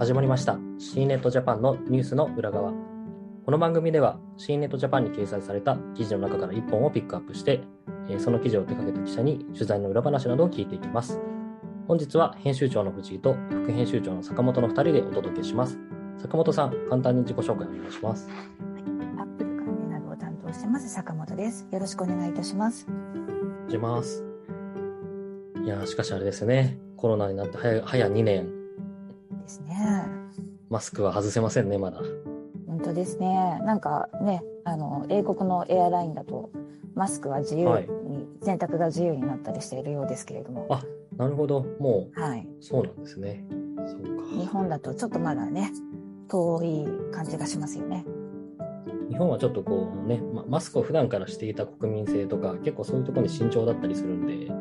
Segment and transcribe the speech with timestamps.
[0.00, 0.58] 始まりました。
[0.78, 2.72] C ネットジャパンのニュースの裏側。
[3.44, 7.60] この番組では C ネットジャパンに掲載された記事の中から1本をピックアップして
[8.16, 11.20] その記事を手掛けた記者に取材の裏話などを聞いていきます。
[11.86, 15.78] 本日は編集長の藤井と副編集長の坂本の2人でお届けします。
[16.16, 18.26] 坂本さん簡単に自己紹介お願いします。
[18.30, 18.38] はい、
[19.18, 21.68] アップル関連などを担当してます坂本です。
[21.70, 22.86] よろしくお願いいたします。
[23.68, 24.24] します。
[25.62, 26.80] いやしかしあれですね。
[26.96, 28.59] コロナになって早早2年
[29.50, 30.04] ですね。
[30.68, 32.00] マスクは外せませんねまだ。
[32.68, 33.60] 本当ですね。
[33.64, 36.50] なんかねあの英国のエアラインだと
[36.94, 37.88] マスクは自由に、はい、
[38.42, 40.66] 選択が自由になったりしているようですけれども。
[40.70, 40.84] あ
[41.16, 41.66] なるほど。
[41.80, 43.44] もう、はい、そうなんですね。
[43.86, 44.24] そうか。
[44.38, 45.72] 日本だとちょっとまだね
[46.28, 48.04] 遠い感じがしますよね。
[49.08, 54.52] 日本はちょっとこうね、ま、マスクを普段からしていた国民性とか結構そういうところに慎重だったりするんで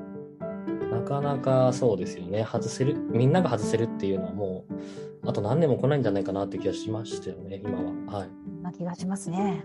[0.91, 2.43] なかなかそうですよね。
[2.43, 4.65] 外せるみんなが外せるっていうのはも
[5.23, 8.19] うあと何年も来ないんじゃないかなって気がしましたよね今は。
[8.19, 8.29] はい。
[8.63, 9.63] な気がしますね。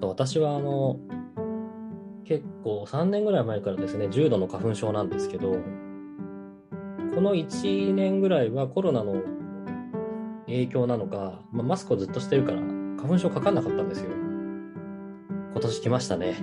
[0.00, 1.00] 私はあの
[2.24, 9.22] 結構3年ぐらい前からですね重度の花粉症なんですけどこの1年ぐらいはコロナの
[10.46, 14.10] 影響なのか、まあ、マスクをずっとしてるから花粉症かかんなかったんですよ。
[15.52, 16.36] 今年来ましたね。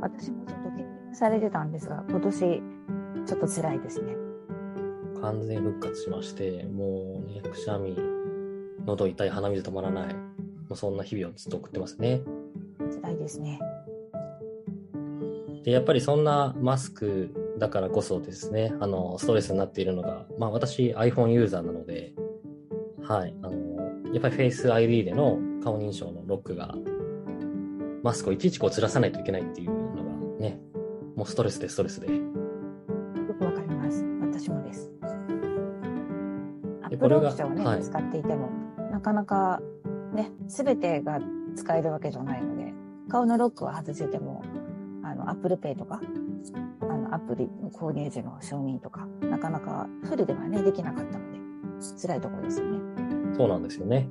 [0.00, 0.44] 私も
[1.22, 2.62] されてたんですが今年
[3.26, 4.16] ちょっと辛いですね。
[5.20, 7.96] 完全復活しましてもうねくしゃみ
[8.84, 10.14] 喉痛い鼻水止まらない。
[10.14, 10.20] も
[10.70, 12.22] うそんな日々をずっと送ってますね。
[13.00, 13.60] 辛いですね。
[15.62, 22.14] でやっぱりそんなマスクだからこそですねあのストレスになっているのが、まあ、私 iPhone ユーザーなので
[23.00, 26.74] はいあのやっぱり Face ID での顔認証のロックが
[28.02, 29.81] マスクをいちいちこうずらさないといけないっていう
[31.22, 32.08] もうストレスでストレスで。
[32.08, 32.14] よ
[33.38, 34.04] くわかります。
[34.22, 34.90] 私もです。
[36.82, 38.50] アップローチをね、はい、使っていても
[38.90, 39.60] なかなか
[40.12, 41.20] ね全てが
[41.54, 42.74] 使えるわけじゃないので
[43.08, 44.42] 顔のロックは外せても
[45.04, 46.00] あの Apple Pay とか
[46.80, 51.38] あのアプリ購入時の承認とかなかなかフルではねできなかったので
[52.02, 52.80] 辛いところですよね。
[53.36, 54.08] そうなんですよね。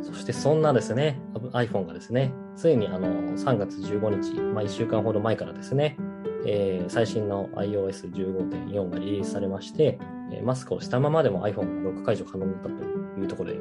[0.00, 5.96] そしてそんなですね iPhone がですねついにあの3月15日、まあ、1週間ほど前からですね、
[6.44, 9.98] えー、最新の iOS15.4 がリリースされまして、
[10.32, 13.60] えー、マスクをしたままでも iPhone がロック解除可能だったというところで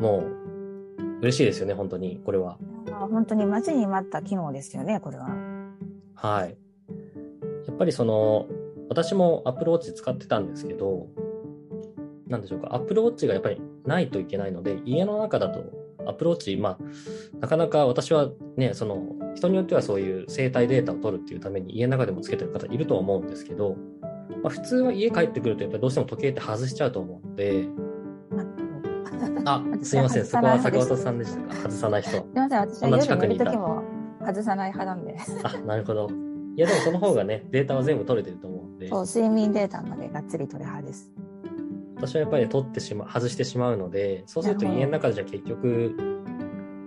[0.00, 0.46] もう
[1.20, 2.20] 嬉しいですよね本当に。
[2.24, 2.58] これは。
[3.10, 5.28] 本当に待ちに待った機能ですよねこれは。
[6.14, 6.56] はい。
[7.66, 8.46] やっぱりその
[8.88, 11.08] 私も Apple Watch 使ってたんですけど
[12.28, 15.64] なんでしょうか Apple Watch がやっぱりないといけないので家の中だと
[16.08, 23.76] アプローチ、まあ、なかなか私はね、その、人によってはそういう生体データを取るっていうために家の中でもつけてる方いると思うんですけど、
[24.42, 27.68] まあ、普通は家帰ってくるとやっぱりどうしても時計って外しちゃうと思うので、
[29.44, 31.54] あ、すいません、そこは坂本さんでしたか？
[31.54, 32.10] 外さない人。
[32.10, 33.82] すいません、私は夜寝る時も
[34.24, 35.16] 外さない派なんで。
[35.44, 36.08] あ、なるほど。
[36.56, 38.88] いや、でもその方がね、データは全部取れてると思うんで。
[38.88, 41.12] そう、睡眠データまでがっつり取る派です。
[41.96, 45.96] 私はやっぱり取ってしまう、外してしまうので、そうすると家の中じゃ結局、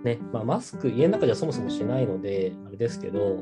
[0.04, 3.38] ね、まあ、マスク家の中じゃそもそもしないので、あれですけど、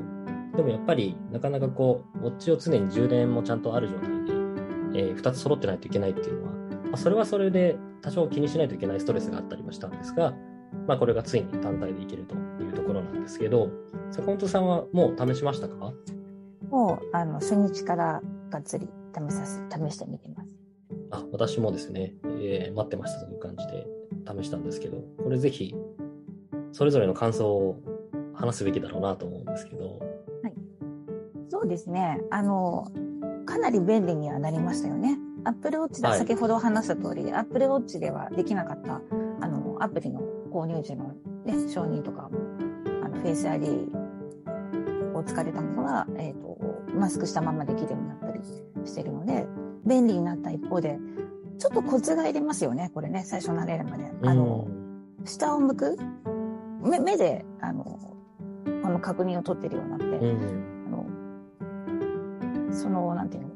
[0.55, 10.33] でもやっぱりなかなかこう、ウォッチを常に充電もちゃんとある状態で、えー、2つ揃ってないといけないっていうのは、まあ、それはそれで多少気にしないといけないストレスがあったりもしたんですが、
[10.87, 13.69] まあ、これがついに単体でいけるというところなんですけど、
[14.11, 15.93] 坂本さんはもう試しましたか？
[16.69, 20.38] もう、あの、初日からがっつり試させ、試してみてます。
[21.11, 23.87] あ、私もですね、えー、待ってましたという感じで
[24.41, 25.75] 試したんですけど、これぜひ、
[26.71, 27.81] それぞれの感想を
[28.33, 29.99] 話すべきだろうなと思うんですけど。
[30.43, 30.53] はい。
[31.49, 32.21] そうですね。
[32.29, 32.91] あの、
[33.45, 35.17] かなり便利にはなりましたよね。
[35.45, 39.01] Apple Watch で先ほど話した通りで、はい、Apple Watch ではできなかった、
[39.41, 40.21] あの、アプリの
[40.51, 41.15] 購入時の
[41.45, 42.29] ね、承認とかも、
[43.03, 43.89] あの、Face ID
[45.15, 46.57] を使われたものが、えっ、ー、と、
[46.93, 48.39] マスクしたままできるようになったり
[48.85, 49.47] してるので、
[49.89, 50.99] 便利になった一方で、
[51.57, 54.05] ちょっとコツがいりますよね、これね、最初慣れるまで。
[54.23, 54.67] あの、
[55.25, 55.97] 下を向く？
[56.81, 57.99] 目目で、あの、
[58.83, 60.89] あの確認を取ってるようになって、うん、あ
[62.69, 63.49] の、その、なんていうの、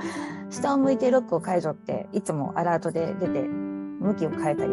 [0.48, 4.72] 下を向いてロックを解除って、いつもアラートで出て、向きを変えたり、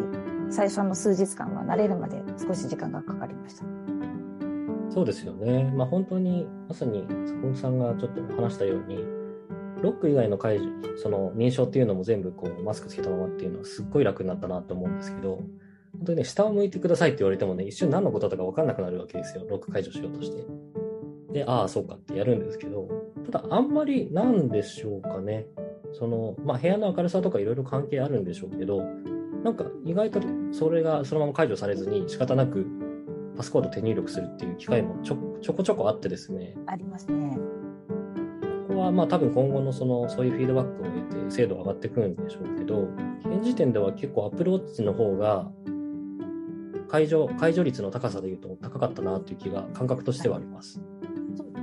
[0.49, 3.65] 最初の数日間は慣れるまで少し時間がかかりました。
[4.89, 5.71] そうですよね。
[5.75, 9.16] まあ本当に、まさに坂本さんがちょっと話したように、
[9.81, 15.41] ロック以外の解除、その認証っていうのも全部こうマスクつけたままっていうのはすっごい楽になったなと思うんですけど、
[15.93, 19.45] 本当にね、下を向いてくださいって言われてもね、一瞬何のことだか分かんなくなるわけですよ。
[19.49, 20.45] ロック解除しようとして。
[21.33, 22.87] で、ああ、そうかってやるんですけど、
[23.31, 25.47] ただあんまりなんでしょうかね。
[25.93, 28.83] その、まあ、部屋の明るさとかいろいろ関係あるんでしょうけど、
[29.43, 30.19] なんか意外と
[30.51, 32.65] それがそのまま解除されずに仕方なく
[33.37, 36.55] パスコード手入力するっていう機会もちょちょこちょこあってですね。
[36.65, 37.37] ありますね。
[38.79, 42.87] はまあ多分今後のそのそういうフィードバックを得て精度が上がってくるんでしょうけど、
[43.25, 45.51] 現時点では結構アプローチの方が
[46.87, 50.81] 解除解除率の高さでいうと高かったなという気が感覚としてはあります。
[51.35, 51.61] そうね、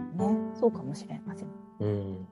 [0.55, 1.49] そうかもしれません。
[1.81, 2.27] うん。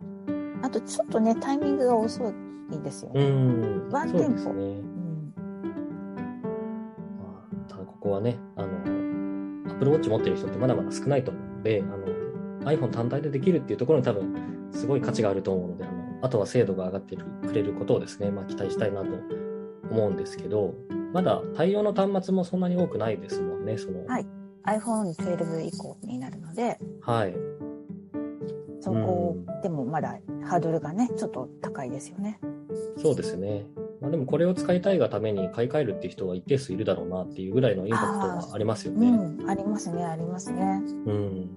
[0.63, 3.25] あとちょっとねタイミングが遅いですよね。
[3.25, 3.89] うん。
[3.91, 4.53] ワンテンポ。
[4.53, 5.35] ね、うん。
[7.19, 8.69] まあ、ただここはねあの
[9.73, 12.07] アプローチ持ってる人ってまだまだ少ないと思うので、あの
[12.71, 19.09] iPhone 単体でできるっていうところに多分すごい価値があると思うので、あのあとは精度が上がってくれることをですね、まあ、期待したいなと
[19.91, 20.75] 思うんですけど、
[21.13, 24.07] まだ対応の端末もそんなに多くないですもんね、その。
[24.07, 24.27] はい。
[24.65, 27.35] iPhone12 以降になるので、はい。
[28.81, 32.41] そこでもまだハードルがね、ちょっと高いですよね。
[32.97, 33.67] そうですね。
[34.01, 39.07] まあ、でもこれを使いたいがために買い替えるっていう人は一定数いるだろうなっていうぐらいのインパクトはありますよね。
[39.07, 40.83] うん、ありますね、ありますね。
[41.07, 41.51] うん。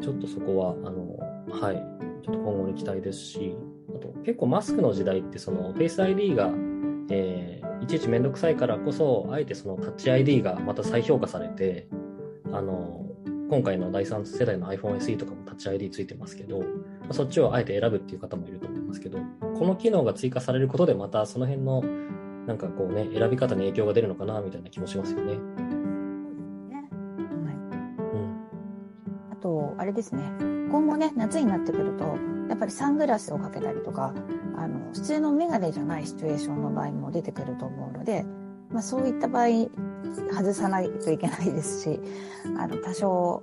[0.00, 1.17] ちょっとそこは、あの、
[1.50, 1.76] はい、
[2.24, 3.56] ちょっと今後に期待ですし、
[3.94, 6.50] あと結構マスクの時代ってその Face ID が
[7.10, 11.88] えー、いちいち面倒くさいからこそあえてそのタッチ ID がまた再評価されて
[12.52, 13.06] あの
[13.50, 16.62] 今回の第3世代の iPhone SE とかもタッチ ID ついてますけど
[17.10, 21.82] そっちをあえて選ぶっていう方もいると思いますけどこの機能が追加されることでまたその辺の
[22.46, 25.38] なんかこうね選び方に影響が出るのかなみたいな気もしますよね。
[29.30, 32.16] あとあれですね今後ね夏になってくると
[32.48, 34.14] やっぱりサングラスをかけたりとか
[34.56, 38.24] あの普通のメガネじゃないシチュエーションの場合も出てくると思うので、
[38.70, 39.46] まあ、そういった場合
[40.32, 42.00] 外さないといけないですし
[42.58, 43.42] あの多少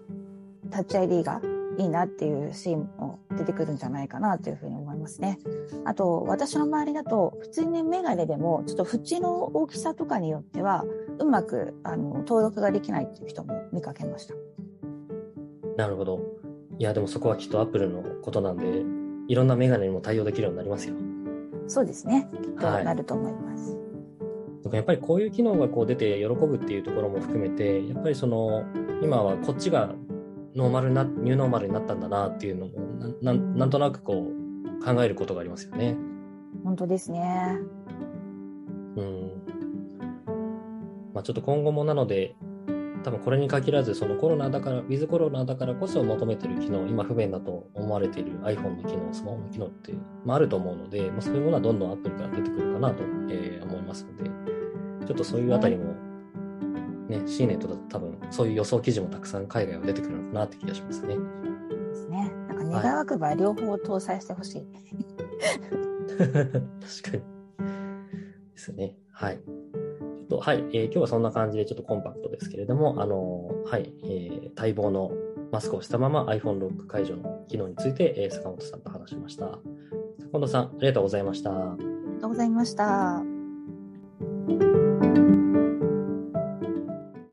[0.72, 1.42] タッチ ID が
[1.77, 5.39] いいなっていうシーンも出てくるんじゃないかなというふうに思いますね。
[5.83, 10.86] あと私の周りだと普通にメガネでもちょっと縁の大きさとかによっては
[11.19, 14.36] うまくあの登録ができないっていう人も見かけました。
[15.77, 16.45] なるほど。
[16.77, 18.83] いやでもそこはきっとアップルのことなんで
[19.27, 20.95] いろんなメガネにも対応できるようになりますよ。
[21.68, 22.30] そうですね。
[22.44, 23.75] きっとなると思います。
[24.66, 28.63] はい、やっぱりこういう機能がこう出て喜ぶっていうところも含めて、やっぱりその、
[29.01, 29.95] 今はこっちが
[30.56, 32.74] ノーマルな、ニューノーマルになったんだなっていうのも
[33.22, 35.98] な、なんとなくこう考えることがありますよね。
[36.63, 37.60] 本当ですね。
[38.95, 39.31] うん。
[41.13, 42.36] まあちょっと今後もなので、
[43.06, 49.94] 多分これに限らず、そのコロナだから、ウィズコロナだからこそ求めてる機能、今不便だと思われている iPhone の機能、スマホの機能って、
[50.25, 54.31] まあ、あると思うので、まあ、そういうものはどんどん Apple から出てくるかなと、えー、思いますので、
[55.06, 55.94] ちょっとそういうあたりも、
[57.07, 61.16] ね、シーネットだと多分、そういう予想記事もたくさん海外は出てくるのかなって気がしますね。
[61.16, 62.34] ですね。
[62.48, 64.66] なんか願わくば両方搭載してほしい。
[66.18, 67.24] 確かに。
[68.51, 68.96] ですね。
[69.12, 69.40] はい。
[70.27, 75.12] と、はい、えー、今日はそんな感じでちょっとコンパクトですけれども、あのー、はい、えー、待望の
[75.51, 79.45] マスクをしたまま iPhone ロック解除の機能について、えー、坂本さんと話しました。
[80.19, 81.51] 坂本さん、ありがとうございました。
[81.51, 81.86] あり
[82.16, 83.35] がとうございました。